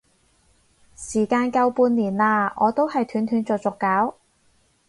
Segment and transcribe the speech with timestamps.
[0.95, 4.15] 時間夠半年啦，我都係斷斷續續搞